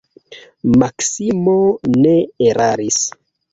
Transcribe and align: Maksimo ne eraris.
Maksimo 0.83 1.55
ne 1.99 2.17
eraris. 2.49 3.01